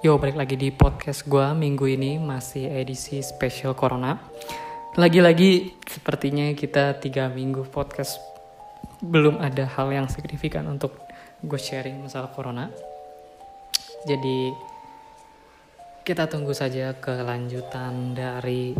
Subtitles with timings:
[0.00, 4.16] Yo, balik lagi di podcast gue minggu ini masih edisi spesial Corona.
[4.96, 8.16] Lagi-lagi sepertinya kita tiga minggu podcast
[9.04, 10.96] belum ada hal yang signifikan untuk
[11.44, 12.72] gue sharing masalah Corona.
[14.08, 14.48] Jadi
[16.08, 18.72] kita tunggu saja kelanjutan dari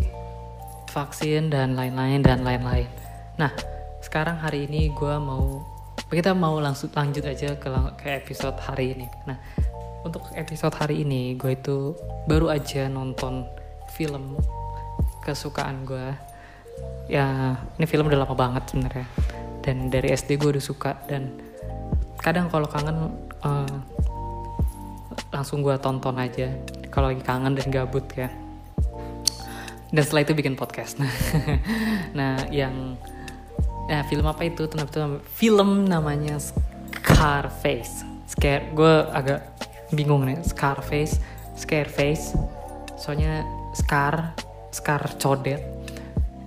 [0.89, 2.89] vaksin dan lain-lain dan lain-lain.
[3.37, 3.53] Nah,
[4.01, 5.61] sekarang hari ini gue mau
[6.09, 7.69] kita mau langsung lanjut aja ke,
[8.09, 9.05] episode hari ini.
[9.29, 9.37] Nah,
[10.01, 11.93] untuk episode hari ini gue itu
[12.25, 13.45] baru aja nonton
[13.93, 14.37] film
[15.21, 16.09] kesukaan gue
[17.05, 19.07] ya ini film udah lama banget sebenarnya.
[19.61, 21.29] Dan dari SD gue udah suka dan
[22.17, 23.13] kadang kalau kangen
[23.45, 23.77] uh,
[25.29, 26.49] langsung gue tonton aja.
[26.89, 28.31] Kalau lagi kangen dan gabut ya.
[29.91, 30.97] Dan setelah itu bikin podcast.
[30.97, 31.13] Nah
[32.17, 32.97] nah yang
[33.85, 34.65] nah film apa itu?
[35.35, 38.07] Film namanya Scarface.
[38.25, 41.19] Scare gue agak bingung nih Scarface
[41.55, 42.35] Scareface
[42.95, 43.43] soalnya
[43.75, 44.35] Scar
[44.71, 45.61] Scar codet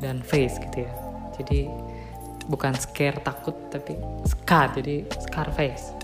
[0.00, 0.92] dan face gitu ya.
[1.36, 1.68] Jadi
[2.48, 3.96] bukan scare takut tapi
[4.28, 5.96] Scar jadi Scarface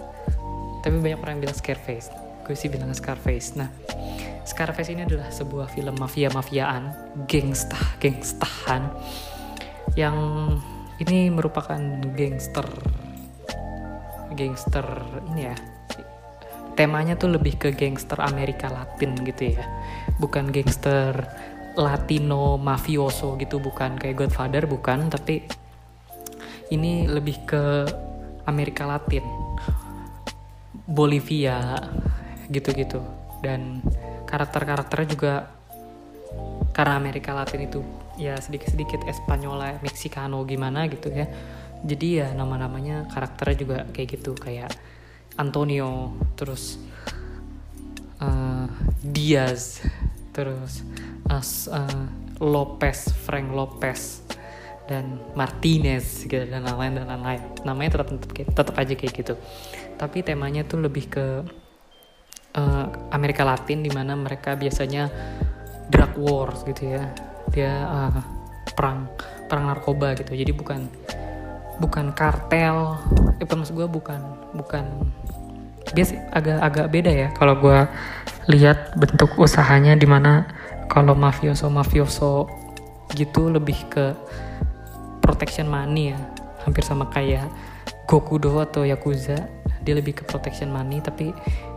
[0.80, 2.08] tapi banyak orang yang bilang Scareface
[2.48, 3.68] gue sih bilang Scarface nah
[4.48, 6.96] Scarface ini adalah sebuah film mafia-mafiaan
[7.28, 8.88] gangsta gangstahan
[9.94, 10.16] yang
[10.96, 11.80] ini merupakan
[12.16, 12.64] gangster
[14.32, 14.86] gangster
[15.32, 15.56] ini ya
[16.80, 19.68] temanya tuh lebih ke gangster Amerika Latin gitu ya.
[20.16, 21.12] Bukan gangster
[21.76, 25.44] Latino mafioso gitu bukan kayak Godfather bukan tapi
[26.72, 27.84] ini lebih ke
[28.48, 29.20] Amerika Latin.
[30.88, 31.84] Bolivia
[32.48, 33.04] gitu-gitu.
[33.44, 33.84] Dan
[34.24, 35.34] karakter-karakternya juga
[36.72, 37.84] karena Amerika Latin itu
[38.16, 41.28] ya sedikit-sedikit Espanyola, Mexicano gimana gitu ya.
[41.84, 44.72] Jadi ya nama-namanya karakternya juga kayak gitu kayak
[45.40, 46.76] Antonio terus
[48.20, 48.68] uh,
[49.00, 49.80] Diaz
[50.36, 50.84] terus
[51.32, 51.40] uh,
[51.72, 52.04] uh,
[52.44, 54.20] Lopez Frank Lopez
[54.90, 57.42] dan Martinez gitu dan lain-lain dan lain-lain.
[57.62, 59.34] Namanya tetap tetap tetap aja kayak gitu.
[59.94, 61.26] Tapi temanya tuh lebih ke
[62.58, 65.06] uh, Amerika Latin di mana mereka biasanya
[65.86, 67.06] drug wars gitu ya.
[67.54, 68.20] Dia uh,
[68.74, 69.06] perang
[69.46, 70.34] perang narkoba gitu.
[70.34, 70.90] Jadi bukan
[71.78, 72.98] bukan kartel
[73.40, 74.20] eh maksud gue bukan
[74.52, 74.84] bukan
[76.00, 77.28] biasa agak-agak beda ya.
[77.36, 77.78] Kalau gue
[78.48, 80.48] lihat bentuk usahanya di mana
[80.88, 82.48] kalau mafioso mafioso
[83.12, 84.16] gitu lebih ke
[85.20, 86.18] protection money ya.
[86.64, 87.46] Hampir sama kayak
[88.08, 89.46] Gokudo atau Yakuza
[89.84, 90.98] dia lebih ke protection money.
[91.04, 91.30] Tapi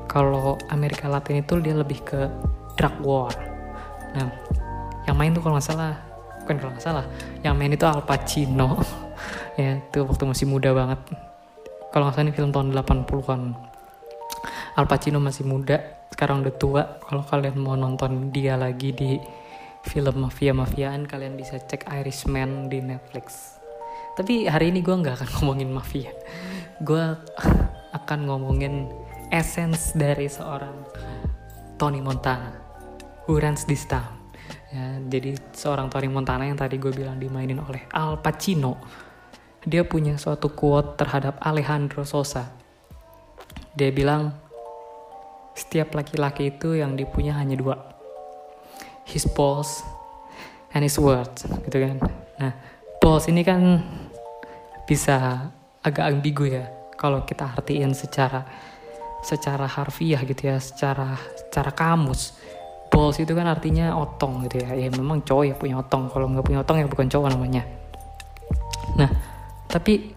[0.08, 2.32] kalau Amerika Latin itu dia lebih ke
[2.80, 3.36] drug war.
[4.16, 4.32] Nah
[5.04, 6.00] yang main tuh kalau nggak salah
[6.44, 7.06] bukan kalau nggak salah
[7.44, 8.80] yang main itu Al Pacino.
[9.54, 10.98] Ya itu waktu masih muda banget.
[11.94, 13.73] Kalau nggak salah ini film tahun 80-an
[14.74, 16.84] Al Pacino masih muda sekarang udah tua.
[17.06, 19.22] Kalau kalian mau nonton dia lagi di
[19.86, 23.58] film mafia-mafiaan kalian bisa cek Irishman di Netflix.
[24.14, 26.14] Tapi hari ini gue nggak akan ngomongin mafia.
[26.82, 27.02] Gue
[27.98, 28.90] akan ngomongin
[29.30, 30.74] essence dari seorang
[31.78, 32.54] Tony Montana
[33.30, 34.22] who runs this town.
[34.74, 38.82] Ya, jadi seorang Tony Montana yang tadi gue bilang dimainin oleh Al Pacino
[39.64, 42.52] dia punya suatu quote terhadap Alejandro Sosa.
[43.74, 44.43] Dia bilang
[45.54, 47.78] setiap laki-laki itu yang dipunya hanya dua.
[49.06, 49.86] His balls
[50.74, 51.98] and his words gitu kan.
[52.42, 52.52] Nah
[52.98, 53.82] balls ini kan
[54.90, 55.50] bisa
[55.86, 56.66] agak ambigu ya
[56.98, 58.44] kalau kita artiin secara
[59.24, 62.36] secara harfiah gitu ya secara secara kamus.
[62.90, 64.74] Balls itu kan artinya otong gitu ya.
[64.78, 66.10] Ya memang cowok ya punya otong.
[66.14, 67.64] Kalau nggak punya otong ya bukan cowok namanya.
[68.98, 69.10] Nah
[69.70, 70.14] tapi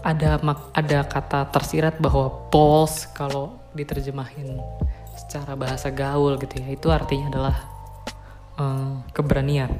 [0.00, 0.40] ada
[0.72, 4.58] ada kata tersirat bahwa balls kalau diterjemahin
[5.16, 6.68] secara bahasa gaul gitu ya.
[6.70, 7.56] Itu artinya adalah
[8.58, 9.70] um, keberanian.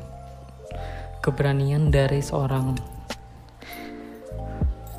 [1.20, 2.76] Keberanian dari seorang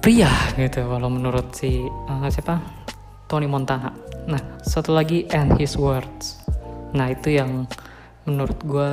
[0.02, 0.86] pria gitu.
[0.86, 2.60] Kalau menurut si uh, siapa?
[3.30, 3.96] Tony Montana.
[4.28, 6.44] Nah satu lagi and his words.
[6.92, 7.64] Nah itu yang
[8.28, 8.92] menurut gue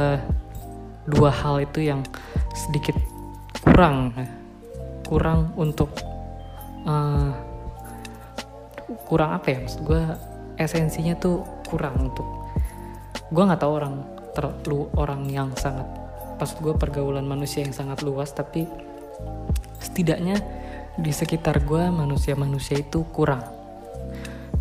[1.08, 2.06] dua hal itu yang
[2.54, 2.94] sedikit
[3.64, 4.12] kurang
[5.08, 5.88] kurang untuk
[6.84, 7.32] uh,
[9.08, 9.58] kurang apa ya?
[9.64, 10.02] Maksud gue
[10.58, 12.26] esensinya tuh kurang untuk
[13.28, 13.94] gue nggak tahu orang
[14.32, 15.86] terlalu orang yang sangat
[16.38, 18.64] pas gue pergaulan manusia yang sangat luas tapi
[19.78, 20.38] setidaknya
[20.98, 23.42] di sekitar gue manusia-manusia itu kurang.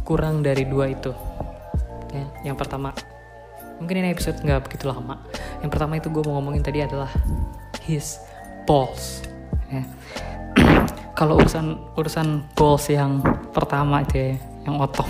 [0.05, 1.13] Kurang dari dua itu.
[2.13, 2.93] Ya, yang pertama
[3.77, 5.21] mungkin ini episode nggak begitu lama.
[5.61, 7.09] Yang pertama itu gue mau ngomongin tadi adalah
[7.85, 8.21] his
[8.65, 9.25] balls.
[9.69, 9.85] Ya
[11.17, 14.29] kalau urusan urusan balls yang pertama itu ya
[14.69, 15.09] yang otong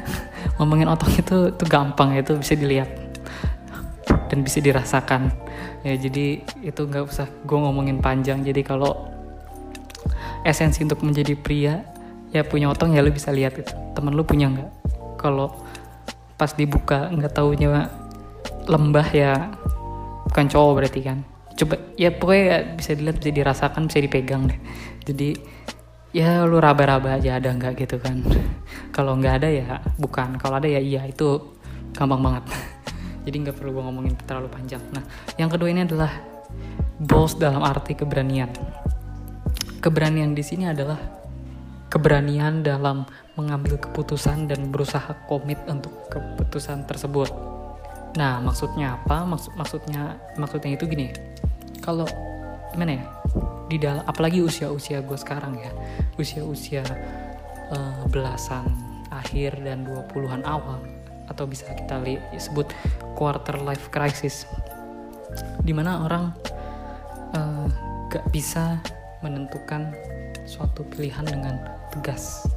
[0.60, 3.08] ngomongin otak itu itu gampang ya itu bisa dilihat
[4.28, 5.32] dan bisa dirasakan.
[5.82, 8.44] Ya jadi itu nggak usah gue ngomongin panjang.
[8.44, 9.08] Jadi kalau
[10.44, 11.80] esensi untuk menjadi pria
[12.28, 13.72] ya punya otong ya lu bisa lihat itu.
[13.96, 14.70] Temen lu punya nggak?
[15.16, 15.56] Kalau
[16.36, 17.88] pas dibuka nggak taunya
[18.68, 19.48] lembah ya
[20.28, 21.18] bukan cowok berarti kan.
[21.58, 24.60] Coba ya pokoknya bisa dilihat bisa dirasakan bisa dipegang deh
[25.08, 25.40] jadi
[26.12, 28.20] ya lu raba-raba aja ada nggak gitu kan
[28.96, 29.66] kalau nggak ada ya
[29.96, 31.56] bukan kalau ada ya iya itu
[31.96, 32.44] gampang banget
[33.24, 35.04] jadi nggak perlu gue ngomongin terlalu panjang nah
[35.40, 36.12] yang kedua ini adalah
[37.00, 38.52] boss dalam arti keberanian
[39.84, 41.18] keberanian di sini adalah
[41.88, 47.32] keberanian dalam mengambil keputusan dan berusaha komit untuk keputusan tersebut.
[48.16, 49.24] Nah, maksudnya apa?
[49.24, 51.08] Maksud maksudnya maksudnya itu gini.
[51.80, 52.04] Kalau
[52.74, 53.04] gimana ya?
[53.68, 55.72] Di dalam apalagi usia-usia gue sekarang ya.
[56.16, 56.84] Usia-usia
[57.72, 58.68] uh, belasan
[59.08, 60.80] akhir dan 20-an awal
[61.28, 62.68] atau bisa kita li sebut
[63.16, 64.48] quarter life crisis.
[65.60, 66.32] Di mana orang
[67.36, 67.68] uh,
[68.08, 68.80] gak bisa
[69.20, 69.92] menentukan
[70.48, 71.60] suatu pilihan dengan
[71.92, 72.48] tegas.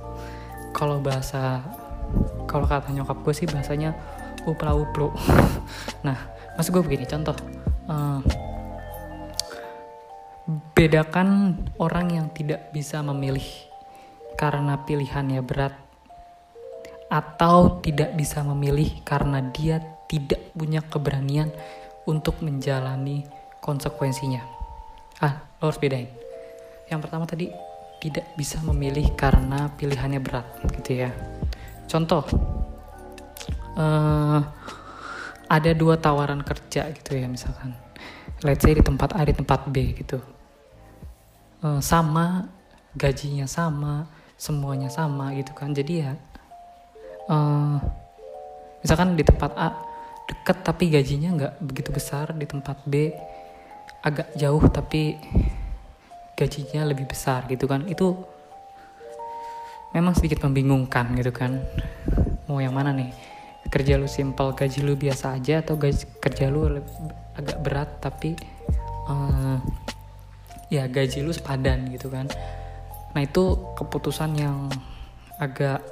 [0.71, 1.59] Kalau bahasa
[2.47, 3.95] kalau kata nyokap gue sih bahasanya
[4.43, 5.13] upla uplu
[6.07, 6.17] nah
[6.57, 7.35] maksud gue begini contoh
[7.87, 8.19] uh,
[10.81, 13.45] bedakan orang yang tidak bisa memilih
[14.33, 15.77] karena pilihannya berat
[17.05, 19.77] atau tidak bisa memilih karena dia
[20.09, 21.53] tidak punya keberanian
[22.09, 23.29] untuk menjalani
[23.61, 24.41] konsekuensinya.
[25.21, 26.09] Ah, lo harus bedain.
[26.89, 27.53] Yang pertama tadi
[28.01, 31.13] tidak bisa memilih karena pilihannya berat gitu ya.
[31.85, 32.25] Contoh
[33.77, 34.41] uh,
[35.45, 37.77] ada dua tawaran kerja gitu ya misalkan.
[38.41, 40.40] Let's say di tempat A di tempat B gitu
[41.63, 42.49] uh, sama
[42.97, 45.71] gajinya sama semuanya sama gitu kan.
[45.71, 46.13] Jadi ya
[47.29, 47.77] uh,
[48.81, 49.69] misalkan di tempat A
[50.25, 53.11] deket tapi gajinya nggak begitu besar di tempat B
[54.01, 55.17] agak jauh tapi
[56.33, 57.85] gajinya lebih besar gitu kan.
[57.85, 58.17] Itu
[59.93, 61.61] memang sedikit membingungkan gitu kan.
[62.49, 63.13] Mau yang mana nih?
[63.71, 66.81] Kerja lu simple gaji lu biasa aja atau gaji kerja lu
[67.37, 68.35] agak berat tapi
[69.07, 69.61] uh,
[70.71, 72.31] ya gaji lu sepadan gitu kan.
[73.11, 74.71] Nah itu keputusan yang
[75.35, 75.83] agak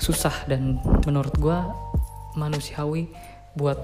[0.00, 1.58] susah dan menurut gue
[2.40, 3.12] manusiawi
[3.56, 3.76] buat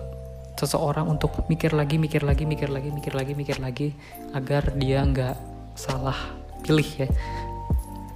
[0.57, 3.89] seseorang untuk mikir lagi mikir lagi mikir lagi mikir lagi mikir lagi
[4.37, 5.37] agar dia nggak
[5.77, 6.17] salah
[6.65, 7.09] pilih ya.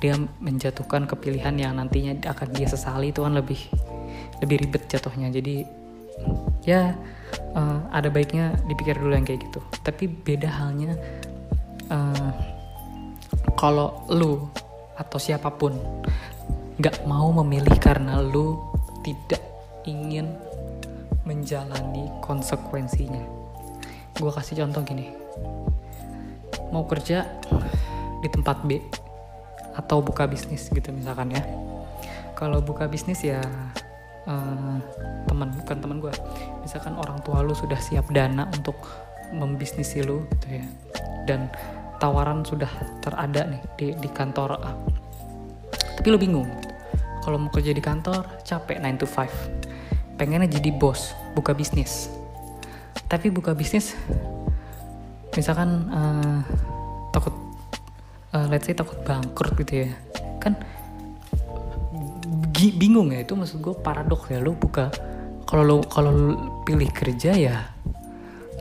[0.00, 3.60] Dia menjatuhkan kepilihan yang nantinya akan dia sesali itu kan lebih
[4.44, 5.32] lebih ribet jatuhnya.
[5.32, 5.64] Jadi
[6.64, 6.92] ya
[7.56, 9.60] uh, ada baiknya dipikir dulu yang kayak gitu.
[9.84, 10.96] Tapi beda halnya
[11.90, 12.30] uh,
[13.56, 14.46] kalau lu
[14.96, 15.76] atau siapa pun
[16.76, 18.60] nggak mau memilih karena lu
[19.00, 19.40] tidak
[19.88, 20.34] ingin
[21.26, 23.22] menjalani konsekuensinya.
[24.16, 25.12] Gue kasih contoh gini.
[26.70, 27.26] Mau kerja
[28.20, 28.80] di tempat B
[29.76, 31.42] atau buka bisnis gitu misalkan ya.
[32.36, 33.40] Kalau buka bisnis ya
[34.26, 34.76] uh,
[35.26, 36.14] teman bukan teman gue
[36.62, 38.76] misalkan orang tua lu sudah siap dana untuk
[39.32, 40.66] membisnisi lu gitu ya.
[41.26, 41.50] Dan
[41.98, 42.68] tawaran sudah
[43.02, 44.72] terada nih di, di kantor A.
[45.96, 46.46] Tapi lu bingung
[47.24, 52.08] kalau mau kerja di kantor capek 9 to 5 pengennya jadi bos buka bisnis.
[53.06, 53.98] Tapi buka bisnis
[55.34, 56.40] misalkan uh,
[57.12, 57.34] takut
[58.32, 59.90] uh, let's say takut bangkrut gitu ya.
[60.40, 60.56] Kan
[62.56, 64.88] bingung ya itu maksud gue paradoks ya lu buka
[65.44, 66.12] kalau lu kalau
[66.64, 67.75] pilih kerja ya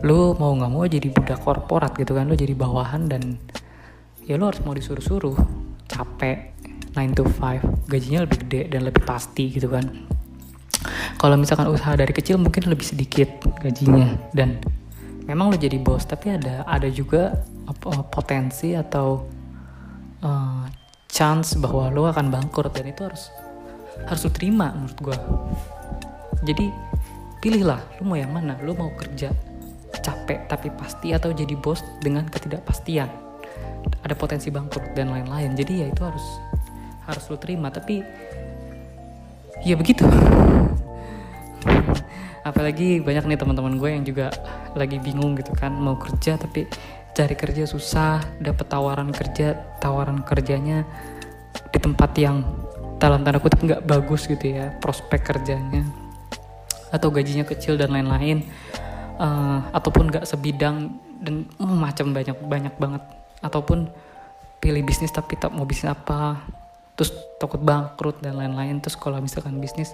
[0.03, 3.39] lu mau nggak mau jadi budak korporat gitu kan lu jadi bawahan dan
[4.27, 5.37] ya lu harus mau disuruh-suruh.
[5.85, 6.51] Capek
[6.97, 9.85] 9 to 5 gajinya lebih gede dan lebih pasti gitu kan.
[11.15, 13.29] Kalau misalkan usaha dari kecil mungkin lebih sedikit
[13.63, 14.59] gajinya dan
[15.25, 17.45] memang lo jadi bos tapi ada ada juga
[18.13, 19.25] potensi atau
[20.21, 20.65] uh,
[21.09, 23.33] chance bahwa lo akan bangkrut dan itu harus
[24.05, 25.17] harus lo terima menurut gue
[26.45, 26.65] jadi
[27.41, 28.59] pilihlah lo mau yang mana?
[28.61, 29.33] Lo mau kerja
[30.01, 33.07] capek tapi pasti atau jadi bos dengan ketidakpastian.
[34.01, 35.53] Ada potensi bangkrut dan lain-lain.
[35.53, 36.25] Jadi ya itu harus
[37.05, 37.69] harus lo terima.
[37.69, 38.01] Tapi
[39.63, 40.03] ya begitu.
[42.49, 44.29] Apalagi banyak nih teman-teman gue yang juga
[44.77, 46.69] lagi bingung gitu kan mau kerja tapi
[47.15, 50.83] cari kerja susah dapat tawaran kerja tawaran kerjanya
[51.71, 52.43] di tempat yang
[52.99, 55.87] dalam tanda kutip nggak bagus gitu ya prospek kerjanya
[56.91, 58.43] atau gajinya kecil dan lain-lain
[59.19, 63.03] uh, ataupun nggak sebidang dan uh, macam banyak banyak banget.
[63.43, 63.89] Ataupun
[64.59, 66.41] pilih bisnis tapi tak mau bisnis apa
[66.95, 68.79] terus takut bangkrut dan lain-lain.
[68.79, 69.91] Terus kalau misalkan bisnis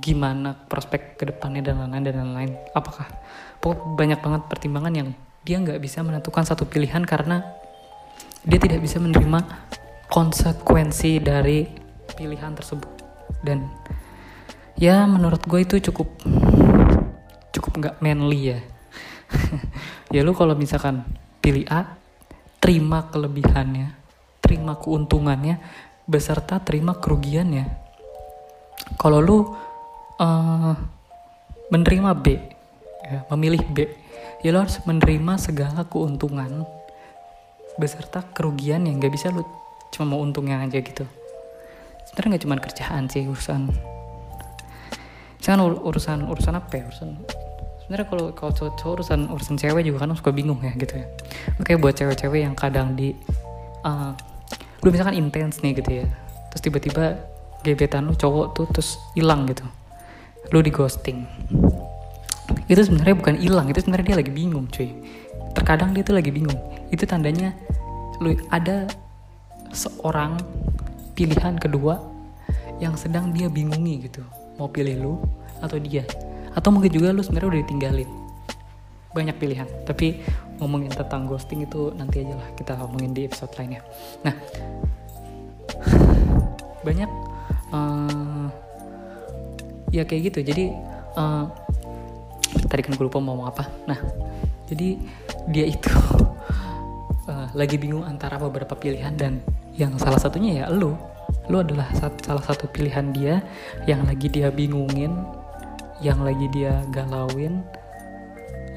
[0.00, 2.52] gimana prospek ke depannya dan lain-lain dan lain-lain.
[2.72, 3.08] Apakah?
[3.60, 5.08] Pokok banyak banget pertimbangan yang
[5.44, 7.44] dia nggak bisa menentukan satu pilihan karena
[8.42, 9.44] dia tidak bisa menerima
[10.10, 11.68] konsekuensi dari
[12.16, 12.90] pilihan tersebut.
[13.44, 13.68] Dan
[14.78, 16.08] ya menurut gue itu cukup
[17.52, 18.58] cukup nggak manly ya.
[20.12, 21.08] Ya lu kalau misalkan
[21.40, 21.96] pilih A
[22.60, 24.02] terima kelebihannya
[24.52, 25.56] terima keuntungannya
[26.04, 27.64] beserta terima kerugiannya.
[29.00, 29.38] Kalau lu
[30.20, 30.74] uh,
[31.72, 32.26] menerima B
[33.08, 33.88] ya, memilih B
[34.44, 36.68] ya lo harus menerima segala keuntungan
[37.80, 39.48] beserta kerugian yang gak bisa lu
[39.88, 41.08] cuma mau untungnya aja gitu.
[42.10, 43.91] Sebenarnya nggak cuma kerjaan sih urusan
[45.42, 46.84] jangan urusan urusan apa ya?
[46.88, 47.08] Urusan
[47.82, 51.06] sebenarnya kalau kalau cowok, cowok urusan urusan cewek juga kan suka bingung ya gitu ya.
[51.58, 53.12] Makanya buat cewek-cewek yang kadang di
[53.82, 54.14] uh,
[54.82, 56.06] lu misalkan intens nih gitu ya
[56.50, 57.16] terus tiba-tiba
[57.62, 59.66] gebetan lu cowok tuh terus hilang gitu
[60.54, 61.26] lu di ghosting.
[62.66, 64.90] Itu sebenarnya bukan hilang itu sebenarnya dia lagi bingung cuy.
[65.52, 66.58] Terkadang dia tuh lagi bingung.
[66.92, 67.56] Itu tandanya
[68.20, 68.86] lu ada
[69.72, 70.36] seorang
[71.16, 71.96] pilihan kedua
[72.82, 74.26] yang sedang dia bingungi gitu
[74.62, 75.14] mau pilih lu
[75.58, 76.06] atau dia.
[76.54, 78.10] Atau mungkin juga lu sebenarnya udah ditinggalin.
[79.10, 80.22] Banyak pilihan tapi
[80.62, 83.82] ngomongin tentang ghosting itu nanti aja lah kita ngomongin di episode lainnya.
[84.22, 84.34] Nah
[86.86, 87.10] banyak
[87.74, 88.46] uh,
[89.90, 90.46] ya kayak gitu.
[90.46, 90.70] Jadi
[91.18, 91.50] uh,
[92.70, 93.66] tadi kan gue lupa mau ngomong apa.
[93.90, 93.98] Nah
[94.70, 94.96] jadi
[95.50, 95.90] dia itu
[97.26, 99.42] uh, lagi bingung antara beberapa pilihan dan
[99.74, 100.94] yang salah satunya ya lu
[101.50, 103.42] lu adalah salah satu pilihan dia.
[103.88, 105.12] Yang lagi dia bingungin
[106.02, 107.62] yang lagi dia galauin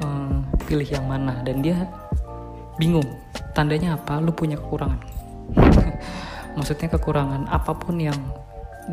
[0.02, 1.42] um, pilih yang mana.
[1.42, 1.86] Dan dia
[2.78, 3.06] bingung
[3.54, 4.18] tandanya apa?
[4.22, 5.02] Lu punya kekurangan.
[6.58, 8.18] Maksudnya kekurangan apa pun yang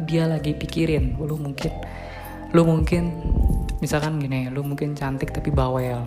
[0.05, 1.17] dia lagi pikirin.
[1.21, 1.73] Lu mungkin
[2.53, 3.09] lu mungkin
[3.81, 6.05] misalkan gini lu mungkin cantik tapi bawel.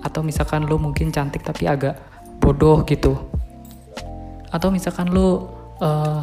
[0.00, 1.98] Atau misalkan lu mungkin cantik tapi agak
[2.38, 3.18] bodoh gitu.
[4.48, 6.22] Atau misalkan lu uh,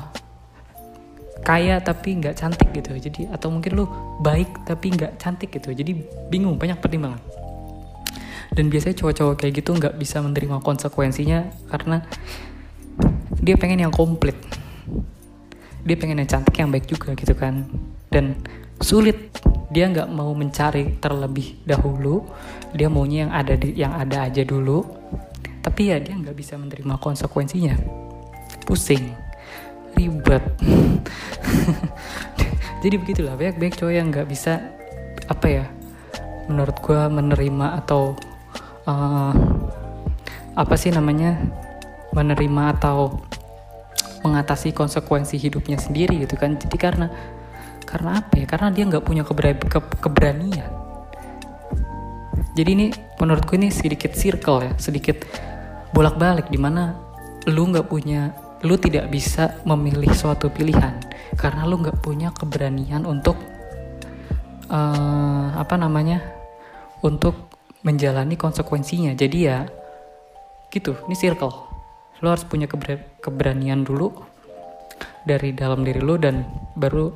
[1.46, 2.98] kaya tapi nggak cantik gitu.
[2.98, 3.86] Jadi atau mungkin lu
[4.26, 5.72] baik tapi nggak cantik gitu.
[5.72, 5.94] Jadi
[6.34, 7.22] bingung banyak pertimbangan.
[8.56, 12.02] Dan biasanya cowok-cowok kayak gitu nggak bisa menerima konsekuensinya karena
[13.44, 14.36] dia pengen yang komplit.
[15.86, 17.70] Dia pengen yang cantik yang baik juga gitu kan.
[18.10, 18.42] Dan
[18.82, 19.30] sulit.
[19.76, 22.24] Dia nggak mau mencari terlebih dahulu.
[22.72, 24.88] Dia maunya yang ada di yang ada aja dulu.
[25.60, 27.76] Tapi ya dia nggak bisa menerima konsekuensinya.
[28.66, 29.25] Pusing
[29.96, 30.44] ribet.
[32.86, 34.62] Jadi begitulah banyak banyak cowok yang nggak bisa
[35.26, 35.66] apa ya
[36.46, 38.14] menurut gue menerima atau
[38.86, 39.34] uh,
[40.54, 41.42] apa sih namanya
[42.14, 43.18] menerima atau
[44.22, 46.62] mengatasi konsekuensi hidupnya sendiri gitu kan.
[46.62, 47.10] Jadi karena
[47.86, 50.70] karena apa ya karena dia nggak punya keber ke keberanian.
[52.56, 52.88] Jadi ini
[53.20, 55.28] menurut gue ini sedikit circle ya sedikit
[55.92, 56.96] bolak balik di mana
[57.48, 58.32] lu nggak punya
[58.66, 60.98] lu tidak bisa memilih suatu pilihan
[61.38, 63.38] karena lu nggak punya keberanian untuk
[64.74, 66.22] uh, apa namanya
[67.06, 67.54] untuk
[67.86, 69.14] menjalani konsekuensinya.
[69.14, 69.70] Jadi ya
[70.74, 70.98] gitu.
[71.06, 71.54] Ini circle.
[72.26, 74.10] Lu harus punya keber keberanian dulu
[75.22, 76.42] dari dalam diri lu dan
[76.74, 77.14] baru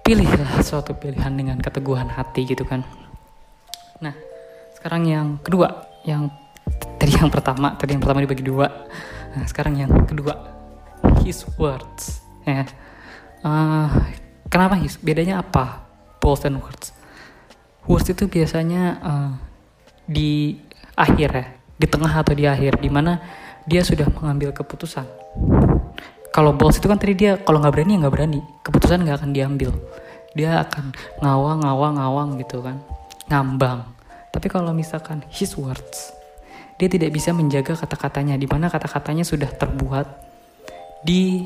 [0.00, 2.80] pilihlah suatu pilihan dengan keteguhan hati gitu kan.
[4.00, 4.16] Nah
[4.80, 6.32] sekarang yang kedua yang
[6.96, 8.88] tadi yang pertama tadi yang pertama dibagi dua
[9.30, 10.34] Nah, sekarang yang kedua,
[11.22, 12.24] his words.
[12.42, 12.66] Ya.
[13.46, 13.88] Uh,
[14.50, 14.98] kenapa his?
[14.98, 15.86] Bedanya apa?
[16.18, 16.92] Balls and words.
[17.86, 19.32] Words itu biasanya uh,
[20.04, 20.58] di
[20.98, 21.46] akhir ya,
[21.78, 23.22] di tengah atau di akhir, di mana
[23.64, 25.06] dia sudah mengambil keputusan.
[26.30, 29.30] Kalau balls itu kan tadi dia kalau nggak berani ya nggak berani, keputusan nggak akan
[29.34, 29.70] diambil.
[30.34, 32.78] Dia akan ngawang, ngawang, ngawang gitu kan,
[33.26, 33.82] ngambang.
[34.30, 36.14] Tapi kalau misalkan his words,
[36.80, 40.08] dia tidak bisa menjaga kata-katanya di mana kata-katanya sudah terbuat
[41.04, 41.44] di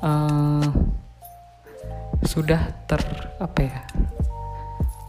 [0.00, 0.64] uh,
[2.24, 3.04] sudah ter
[3.36, 3.78] apa ya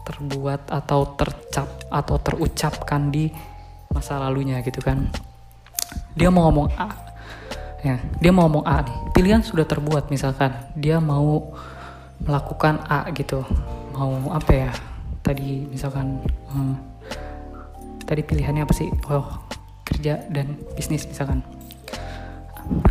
[0.04, 3.32] terbuat atau tercap atau terucapkan di
[3.88, 5.08] masa lalunya gitu kan.
[6.12, 6.92] Dia mau ngomong A
[7.80, 8.96] ya dia mau ngomong A nih.
[9.16, 11.56] Pilihan sudah terbuat misalkan dia mau
[12.20, 13.40] melakukan A gitu.
[13.96, 14.70] Mau apa ya
[15.24, 16.20] tadi misalkan
[16.52, 16.93] hmm,
[18.04, 18.88] tadi pilihannya apa sih?
[19.10, 19.44] Oh
[19.84, 21.44] kerja dan bisnis misalkan.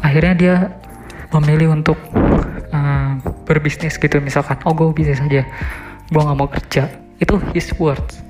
[0.05, 0.55] Akhirnya dia
[1.33, 1.97] memilih untuk
[2.73, 3.17] uh,
[3.49, 4.61] berbisnis gitu misalkan.
[4.65, 5.45] Oh gue bisnis aja.
[6.09, 6.89] Gue nggak mau kerja.
[7.17, 8.21] Itu his words.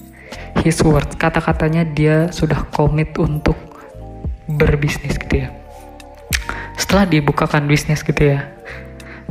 [0.63, 1.15] His words.
[1.19, 3.55] Kata-katanya dia sudah komit untuk
[4.47, 5.49] berbisnis gitu ya.
[6.79, 8.53] Setelah dibukakan bisnis gitu ya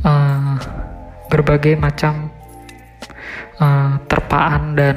[0.05, 0.57] uh,
[1.31, 2.29] berbagai macam
[3.59, 4.97] uh, terpaan dan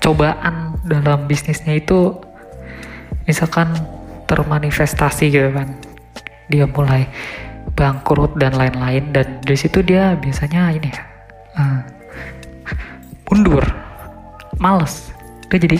[0.00, 2.14] cobaan dalam bisnisnya itu
[3.26, 3.74] misalkan
[4.30, 5.74] termanifestasi gitu kan.
[6.46, 7.10] Dia mulai
[7.74, 11.02] bangkrut dan lain-lain dan dari situ dia biasanya ini ya
[11.58, 11.80] uh,
[13.30, 13.64] mundur
[14.62, 15.10] males.
[15.50, 15.78] Dia jadi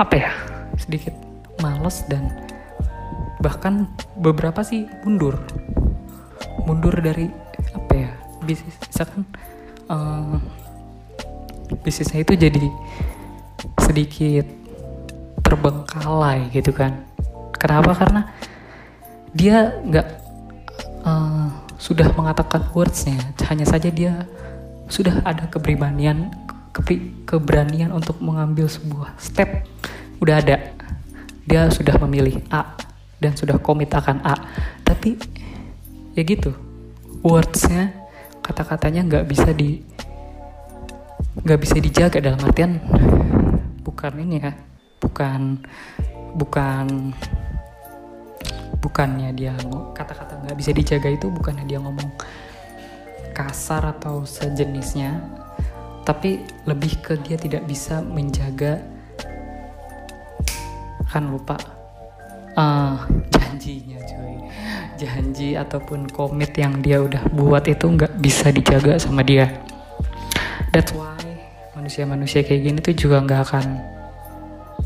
[0.00, 0.32] apa ya
[0.80, 1.14] sedikit
[1.60, 2.26] males dan
[3.44, 3.86] bahkan
[4.16, 5.36] beberapa sih mundur.
[6.64, 7.28] Mundur dari
[7.76, 8.10] apa ya
[8.42, 8.76] bisnis.
[8.88, 9.22] Misalkan
[9.92, 10.36] uh,
[11.84, 12.66] bisnisnya itu jadi
[13.80, 14.46] sedikit
[15.44, 17.04] terbengkalai gitu kan.
[17.56, 17.94] Kenapa?
[17.94, 18.20] Karena
[19.32, 20.08] dia nggak
[21.04, 23.18] uh, sudah mengatakan wordsnya.
[23.46, 24.26] Hanya saja dia
[24.88, 26.32] sudah ada keberanian
[27.28, 29.68] keberanian untuk mengambil sebuah step.
[30.18, 30.72] Udah ada.
[31.44, 32.78] Dia sudah memilih A
[33.20, 34.34] dan sudah komit akan A.
[34.82, 35.18] Tapi
[36.16, 36.56] ya gitu.
[37.22, 37.94] Wordsnya
[38.42, 39.78] kata-katanya nggak bisa di
[41.32, 42.76] nggak bisa dijaga dalam artian
[43.82, 44.52] bukan ini ya
[45.02, 45.58] bukan
[46.38, 47.12] bukan
[48.78, 49.54] bukannya dia
[49.94, 52.10] kata-kata nggak bisa dijaga itu bukannya dia ngomong
[53.34, 55.22] kasar atau sejenisnya
[56.02, 58.82] tapi lebih ke dia tidak bisa menjaga
[61.12, 61.60] kan lupa.
[62.56, 62.96] Uh,
[63.28, 64.36] janjinya cuy.
[64.96, 69.52] Janji ataupun komit yang dia udah buat itu nggak bisa dijaga sama dia.
[70.72, 71.11] That's why
[71.82, 73.64] manusia-manusia kayak gini tuh juga nggak akan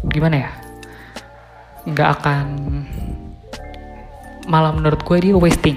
[0.08, 0.50] gimana ya?
[1.84, 2.44] Nggak akan
[4.48, 5.76] malah menurut gue dia wasting.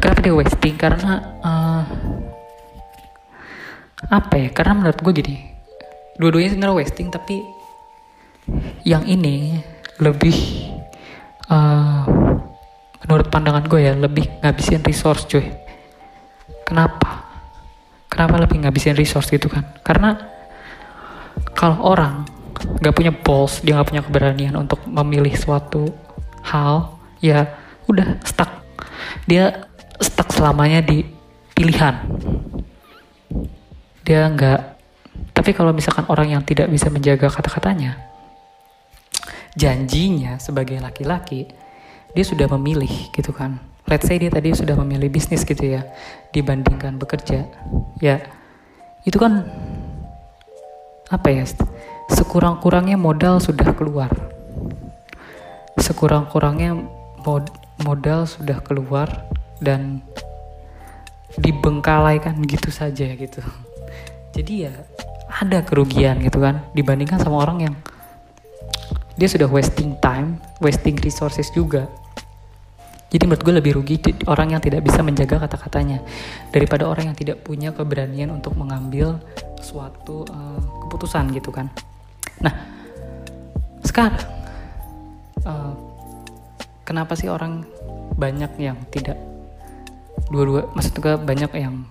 [0.00, 0.80] Kenapa dia wasting?
[0.80, 1.12] Karena
[1.44, 1.84] uh,
[4.08, 4.48] apa ya?
[4.48, 5.36] Karena menurut gue gini
[6.16, 7.44] dua-duanya sebenarnya wasting tapi
[8.88, 9.60] yang ini
[10.00, 10.36] lebih
[11.52, 12.08] uh,
[13.04, 15.44] menurut pandangan gue ya lebih ngabisin resource cuy.
[16.64, 17.09] Kenapa
[18.10, 19.64] kenapa lebih ngabisin resource gitu kan?
[19.86, 20.18] Karena
[21.54, 22.26] kalau orang
[22.82, 25.88] nggak punya balls dia nggak punya keberanian untuk memilih suatu
[26.44, 27.46] hal ya
[27.86, 28.50] udah stuck.
[29.24, 29.64] Dia
[30.02, 31.06] stuck selamanya di
[31.54, 31.94] pilihan.
[34.04, 34.60] Dia nggak
[35.30, 37.96] tapi kalau misalkan orang yang tidak bisa menjaga kata-katanya
[39.56, 41.48] janjinya sebagai laki-laki
[42.14, 43.58] dia sudah memilih gitu kan
[43.90, 45.82] let's say dia tadi sudah memilih bisnis gitu ya
[46.30, 47.44] dibandingkan bekerja
[47.98, 48.22] ya
[49.02, 49.44] itu kan
[51.10, 51.44] apa ya
[52.14, 54.14] sekurang-kurangnya modal sudah keluar
[55.76, 56.78] sekurang-kurangnya
[57.26, 57.50] mod
[57.82, 59.10] modal sudah keluar
[59.58, 60.00] dan
[61.36, 63.42] dibengkalaikan gitu saja gitu
[64.30, 64.74] jadi ya
[65.30, 67.74] ada kerugian gitu kan dibandingkan sama orang yang
[69.20, 71.84] dia sudah wasting time, wasting resources juga.
[73.10, 73.96] Jadi menurut gue lebih rugi
[74.30, 75.98] orang yang tidak bisa menjaga kata-katanya
[76.54, 79.18] daripada orang yang tidak punya keberanian untuk mengambil
[79.58, 81.66] suatu uh, keputusan gitu kan.
[82.38, 82.54] Nah,
[83.82, 84.22] sekarang
[85.42, 85.74] uh,
[86.86, 87.66] kenapa sih orang
[88.14, 89.18] banyak yang tidak
[90.30, 91.82] dua-dua maksud gue banyak yang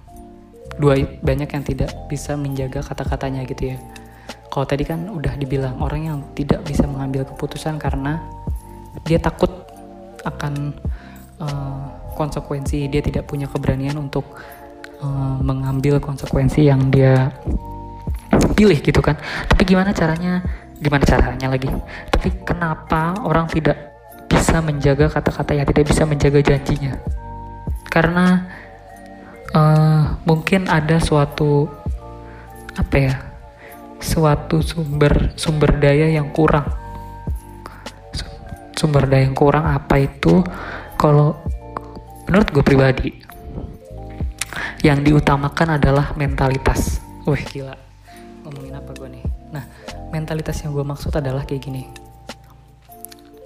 [0.80, 3.78] dua banyak yang tidak bisa menjaga kata-katanya gitu ya
[4.48, 8.24] kalau tadi kan udah dibilang orang yang tidak bisa mengambil keputusan karena
[9.04, 9.52] dia takut
[10.24, 10.76] akan
[11.40, 11.80] uh,
[12.16, 14.28] konsekuensi dia tidak punya keberanian untuk
[15.00, 17.32] uh, mengambil konsekuensi yang dia
[18.54, 19.16] pilih gitu kan.
[19.48, 20.44] Tapi gimana caranya?
[20.80, 21.72] Gimana caranya lagi?
[22.12, 23.76] Tapi kenapa orang tidak
[24.28, 27.00] bisa menjaga kata-kata yang tidak bisa menjaga janjinya?
[27.88, 28.46] Karena
[29.56, 31.68] uh, mungkin ada suatu
[32.78, 33.16] apa ya
[34.00, 36.68] suatu sumber sumber daya yang kurang.
[38.76, 40.40] Sumber daya yang kurang apa itu
[41.00, 41.40] kalau
[42.28, 43.10] menurut gue pribadi
[44.84, 47.00] yang diutamakan adalah mentalitas.
[47.24, 47.76] Wah gila.
[48.44, 49.26] Ngomongin apa gue nih?
[49.56, 49.64] Nah
[50.12, 51.88] mentalitas yang gue maksud adalah kayak gini.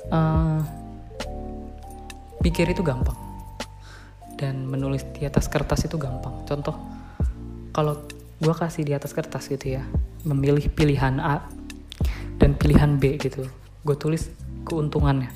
[0.10, 0.66] Uh,
[2.42, 3.16] pikir itu gampang.
[4.34, 6.42] Dan menulis di atas kertas itu gampang.
[6.50, 6.74] Contoh
[7.70, 8.02] kalau
[8.42, 9.86] gue kasih di atas kertas gitu ya
[10.26, 11.46] memilih pilihan A
[12.42, 13.48] dan pilihan B gitu
[13.88, 14.28] gue tulis
[14.68, 15.32] keuntungannya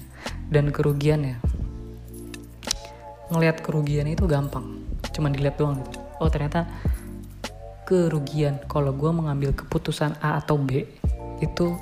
[0.52, 1.40] dan kerugiannya
[3.34, 4.84] ngelihat kerugian itu gampang.
[5.14, 6.00] Cuman dilihat doang gitu.
[6.18, 6.66] Oh ternyata
[7.88, 10.84] kerugian kalau gue mengambil keputusan A atau B
[11.40, 11.78] itu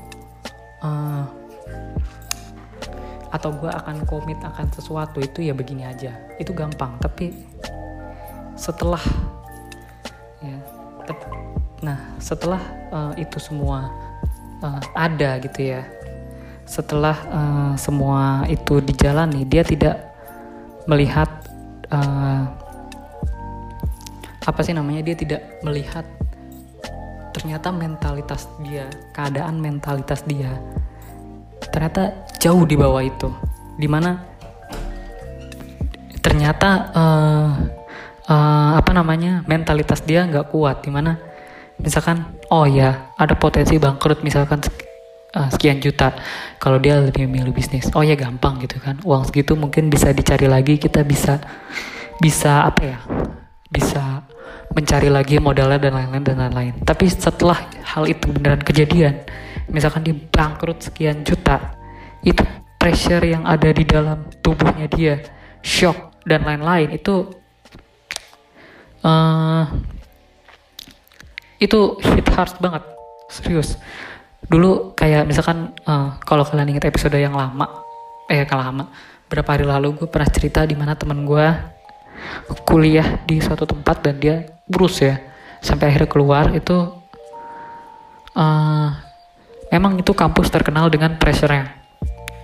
[0.85, 1.25] uh,
[3.33, 6.13] atau gue akan komit akan sesuatu itu ya begini aja.
[6.37, 7.33] Itu gampang tapi
[8.55, 9.01] setelah
[10.39, 10.57] ya
[11.85, 13.93] Nah, setelah uh, itu semua
[14.65, 15.85] uh, ada gitu ya,
[16.65, 20.14] setelah uh, semua itu dijalani, dia tidak
[20.85, 21.29] melihat
[21.89, 22.45] uh,
[24.45, 26.05] apa sih namanya dia tidak melihat
[27.33, 30.53] ternyata mentalitas dia keadaan mentalitas dia
[31.75, 33.27] ternyata jauh di bawah itu.
[33.75, 34.23] Di mana
[36.23, 37.49] ternyata uh,
[38.31, 40.87] uh, apa namanya mentalitas dia nggak kuat.
[40.87, 41.19] Di mana
[41.75, 44.63] misalkan oh ya ada potensi bangkrut misalkan
[45.35, 46.15] uh, sekian juta.
[46.57, 47.91] Kalau dia lebih milih bisnis.
[47.93, 48.97] Oh ya gampang gitu kan.
[49.03, 50.79] Uang segitu mungkin bisa dicari lagi.
[50.79, 51.37] Kita bisa
[52.23, 52.97] bisa apa ya?
[53.67, 54.23] Bisa
[54.71, 56.73] mencari lagi modalnya dan lain-lain dan lain-lain.
[56.81, 59.21] Tapi setelah hal itu beneran kejadian
[59.69, 61.73] misalkan dia bangkrut sekian juta
[62.21, 62.45] itu
[62.77, 65.21] pressure yang ada di dalam tubuhnya dia
[65.65, 67.33] shock dan lain-lain itu
[69.01, 69.65] uh,
[71.57, 72.83] itu hit hard banget.
[73.25, 73.79] Serius
[74.45, 77.81] dulu kayak misalkan uh, kalau kalian ingat episode yang lama
[78.29, 78.85] eh kalau lama
[79.25, 81.47] berapa hari lalu gue pernah cerita di mana teman gue
[82.65, 85.17] kuliah di suatu tempat dan dia burus ya
[85.65, 86.77] sampai akhirnya keluar itu
[88.37, 88.89] uh,
[89.97, 91.71] itu kampus terkenal dengan pressure-nya.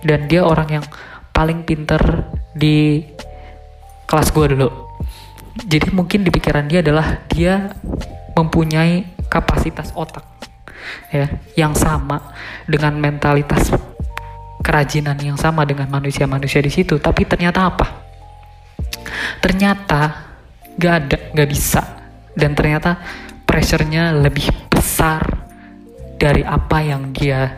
[0.02, 0.84] Dan dia orang yang
[1.30, 3.06] paling pinter di
[4.10, 4.68] kelas gue dulu.
[5.62, 7.70] Jadi mungkin di pikiran dia adalah dia
[8.34, 10.31] mempunyai kapasitas otak
[11.10, 12.32] ya yang sama
[12.66, 13.72] dengan mentalitas
[14.62, 16.96] kerajinan yang sama dengan manusia-manusia di situ.
[17.02, 17.86] Tapi ternyata apa?
[19.42, 20.00] Ternyata
[20.78, 21.82] gak ada gak bisa.
[22.32, 22.96] Dan ternyata
[23.44, 25.20] pressure-nya lebih besar
[26.16, 27.50] dari apa yang dia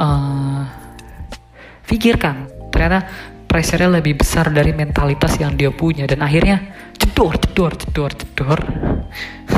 [0.00, 0.64] uh,
[1.86, 2.48] pikirkan.
[2.72, 3.06] Ternyata
[3.46, 6.08] pressure-nya lebih besar dari mentalitas yang dia punya.
[6.08, 6.58] Dan akhirnya
[6.96, 8.58] cedor cedor cedor cedor.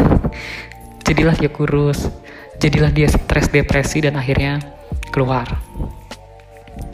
[1.06, 2.10] Jadilah dia kurus
[2.58, 4.62] jadilah dia stres depresi dan akhirnya
[5.14, 5.46] keluar.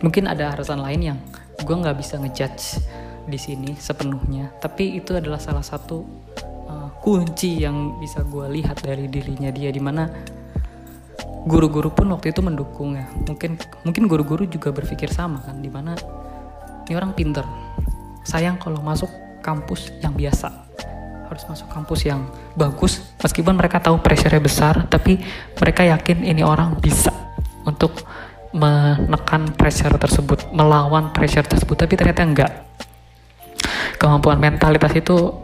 [0.00, 1.18] Mungkin ada alasan lain yang
[1.60, 2.80] gue nggak bisa ngejudge
[3.28, 6.02] di sini sepenuhnya tapi itu adalah salah satu
[6.66, 10.08] uh, kunci yang bisa gue lihat dari dirinya dia di mana
[11.44, 13.06] guru-guru pun waktu itu mendukung ya.
[13.28, 15.96] Mungkin mungkin guru-guru juga berpikir sama kan di mana
[16.88, 17.46] ini orang pinter
[18.24, 19.08] sayang kalau masuk
[19.40, 20.52] kampus yang biasa
[21.30, 22.26] harus masuk kampus yang
[22.58, 22.98] bagus.
[23.22, 25.22] Meskipun mereka tahu pressure-nya besar tapi
[25.56, 27.14] mereka yakin ini orang bisa
[27.62, 28.02] untuk
[28.50, 31.86] menekan pressure tersebut melawan pressure tersebut.
[31.86, 32.52] Tapi ternyata enggak.
[34.02, 35.38] Kemampuan mentalitas itu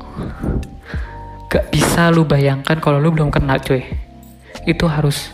[1.46, 3.86] gak bisa lu bayangkan kalau lu belum kena cuy.
[4.66, 5.30] Itu harus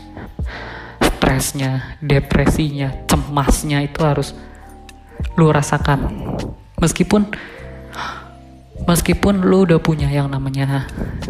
[1.00, 4.36] stresnya depresinya cemasnya itu harus
[5.40, 6.12] lu rasakan.
[6.76, 7.32] Meskipun
[8.88, 10.86] meskipun lu udah punya yang namanya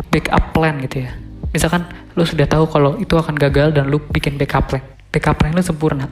[0.08, 1.12] backup plan gitu ya.
[1.52, 1.84] Misalkan
[2.16, 4.84] lu sudah tahu kalau itu akan gagal dan lu bikin backup plan.
[5.12, 6.08] Backup plan lu sempurna.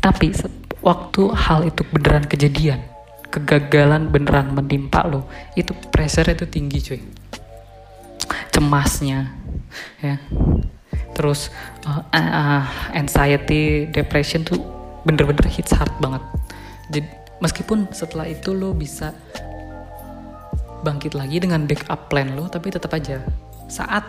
[0.00, 0.32] Tapi
[0.80, 2.96] waktu hal itu beneran kejadian
[3.36, 7.00] kegagalan beneran menimpa lo itu pressure itu tinggi cuy.
[8.48, 9.36] Cemasnya
[10.00, 10.16] ya.
[11.12, 11.52] Terus
[11.84, 12.64] uh, uh,
[12.96, 14.60] anxiety depression tuh
[15.04, 16.22] bener-bener hits hard banget.
[16.88, 17.00] Jadi
[17.44, 19.12] meskipun setelah itu lo bisa
[20.84, 23.22] bangkit lagi dengan backup plan lo tapi tetap aja
[23.66, 24.04] saat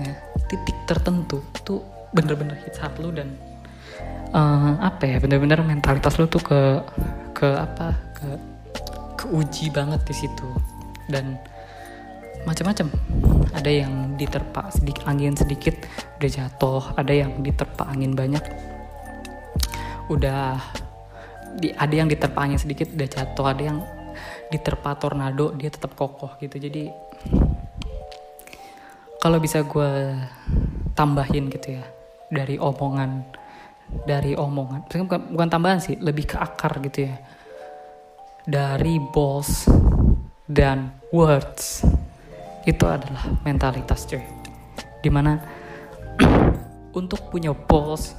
[0.00, 0.14] ya,
[0.50, 3.36] titik tertentu tuh bener-bener hit hard lo dan
[4.32, 6.60] uh, apa ya bener-bener mentalitas lo tuh ke
[7.36, 8.28] ke apa ke
[9.18, 10.48] keuji banget di situ.
[11.10, 11.34] Dan
[12.46, 12.86] macam-macam
[13.50, 15.74] ada yang diterpa sedikit angin sedikit
[16.22, 16.82] udah jatuh.
[16.94, 18.44] Ada yang diterpa angin banyak
[20.08, 20.56] udah
[21.58, 23.46] di, ada yang diterpa angin sedikit udah jatuh.
[23.50, 23.78] Ada yang
[24.48, 26.56] diterpa tornado dia tetap kokoh gitu.
[26.56, 26.88] Jadi
[29.18, 30.14] kalau bisa gue
[30.94, 31.84] tambahin gitu ya
[32.28, 33.24] dari omongan
[34.04, 37.16] dari omongan bukan, bukan tambahan sih lebih ke akar gitu ya.
[38.48, 39.68] Dari boss
[40.48, 41.84] dan words
[42.64, 44.24] itu adalah mentalitas cuy
[45.04, 45.36] di mana
[47.00, 48.16] untuk punya boss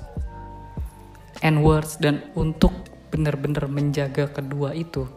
[1.41, 2.71] and words dan untuk
[3.09, 5.09] benar-benar menjaga kedua itu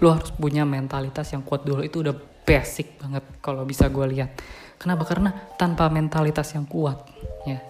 [0.00, 1.84] lo harus punya mentalitas yang kuat dulu.
[1.84, 2.14] Itu udah
[2.46, 4.30] basic banget kalau bisa gue lihat.
[4.78, 5.06] Kenapa?
[5.06, 7.06] Karena tanpa mentalitas yang kuat
[7.46, 7.62] ya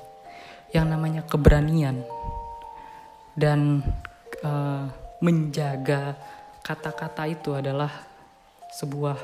[0.72, 2.00] yang namanya keberanian
[3.36, 3.84] dan
[4.40, 4.88] uh,
[5.20, 6.16] menjaga
[6.64, 7.92] kata-kata itu adalah
[8.72, 9.16] sebuah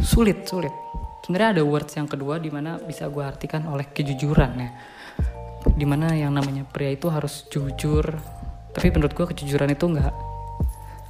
[0.00, 0.72] sulit sulit.
[1.22, 4.70] Sebenarnya ada words yang kedua di mana bisa gue artikan oleh kejujuran ya.
[5.68, 8.02] Di mana yang namanya pria itu harus jujur.
[8.72, 10.31] Tapi menurut gue kejujuran itu nggak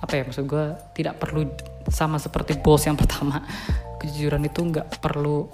[0.02, 0.64] apa ya maksud gue
[0.98, 1.46] tidak perlu
[1.86, 3.38] sama seperti bos yang pertama.
[4.02, 5.46] Kejujuran itu nggak perlu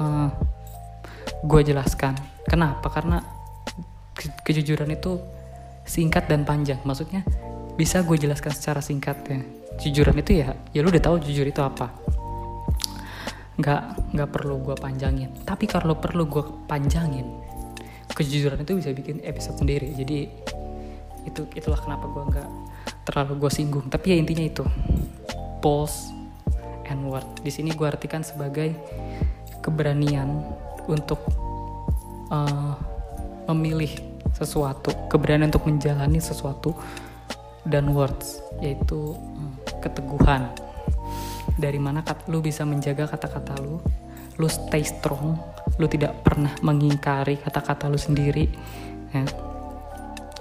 [0.00, 0.30] eh,
[1.44, 2.16] gue jelaskan.
[2.48, 2.88] Kenapa?
[2.88, 3.20] Karena
[4.16, 5.20] ke kejujuran itu
[5.84, 6.80] singkat dan panjang.
[6.80, 7.22] Maksudnya
[7.76, 9.40] bisa gue jelaskan secara singkat ya.
[9.80, 11.92] Jujuran itu ya ya lu udah tahu jujur itu apa.
[13.60, 13.80] Nggak
[14.16, 15.30] nggak perlu gue panjangin.
[15.44, 17.28] Tapi kalau perlu gue panjangin
[18.10, 19.92] kejujuran itu bisa bikin episode sendiri.
[19.92, 20.28] Jadi
[21.28, 22.48] itu itulah kenapa gue nggak
[23.10, 23.86] terlalu gue singgung.
[23.90, 24.62] Tapi ya intinya itu.
[25.58, 26.14] Pulse
[26.86, 27.26] and word.
[27.42, 28.70] Di sini gue artikan sebagai
[29.58, 30.46] keberanian
[30.86, 31.18] untuk
[32.30, 32.78] uh,
[33.50, 33.90] memilih
[34.30, 34.94] sesuatu.
[35.10, 36.78] Keberanian untuk menjalani sesuatu
[37.66, 40.46] dan words yaitu um, keteguhan.
[41.60, 43.82] Dari mana kat, lu bisa menjaga kata-kata lu.
[44.38, 45.36] Lu stay strong.
[45.76, 48.46] Lu tidak pernah mengingkari kata-kata lu sendiri.
[49.10, 49.26] Ya.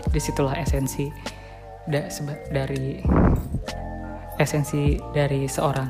[0.10, 1.10] di situlah esensi
[1.89, 2.06] da,
[2.54, 3.02] dari
[4.39, 5.89] esensi dari seorang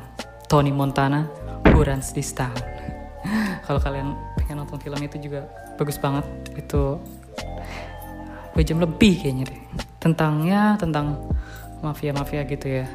[0.50, 1.28] Tony Montana
[1.70, 2.56] who runs this town
[3.70, 5.46] kalau kalian pengen nonton film itu juga
[5.78, 6.26] bagus banget.
[6.58, 6.98] Itu
[8.58, 9.62] dua jam lebih kayaknya deh.
[10.02, 11.22] Tentangnya tentang
[11.86, 12.90] mafia mafia gitu ya.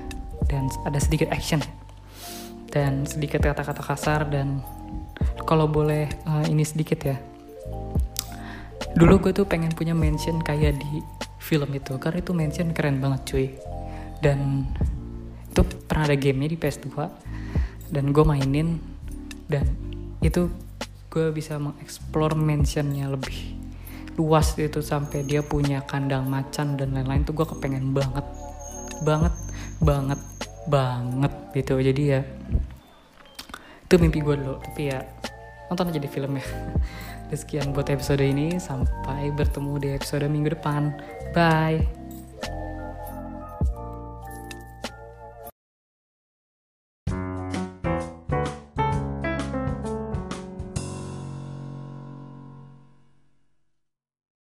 [0.51, 1.63] Dan ada sedikit action.
[2.75, 4.67] Dan sedikit kata-kata kasar dan
[5.47, 7.17] kalau boleh uh, ini sedikit ya.
[8.99, 10.99] Dulu gue tuh pengen punya mention kayak di
[11.45, 13.47] film itu karena itu mention keren banget cuy.
[14.25, 14.65] Dan
[15.53, 16.89] itu pernah ada gamenya di PS2
[17.93, 18.81] dan gue mainin
[19.47, 19.69] dan
[20.25, 20.49] itu
[21.13, 23.55] gue bisa mengeksplor mentionnya lebih
[24.17, 28.25] luas itu sampai dia punya kandang macan dan lain-lain tuh gue kepengen banget
[29.05, 29.35] banget
[29.79, 30.21] banget
[30.65, 31.77] banget gitu.
[31.77, 32.21] Jadi ya
[33.85, 35.05] itu mimpi gue dulu tapi ya
[35.69, 36.35] nonton aja di film
[37.33, 38.61] sekian buat episode ini.
[38.61, 40.93] Sampai bertemu di episode minggu depan.
[41.33, 42.04] Bye